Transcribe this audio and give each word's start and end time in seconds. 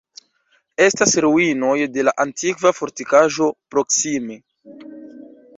Estas 0.85 1.13
ruinoj 1.25 1.75
de 1.97 2.07
la 2.09 2.15
antikva 2.25 2.73
fortikaĵo 2.79 3.51
proksime. 3.75 4.41